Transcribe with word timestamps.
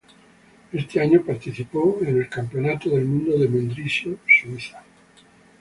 Ese 0.73 0.99
año 0.99 1.23
participó 1.23 1.99
del 2.01 2.27
Campeonato 2.27 2.89
del 2.89 3.05
Mundo 3.05 3.37
de 3.37 3.47
Mendrisio, 3.47 4.17
Suiza. 4.27 4.83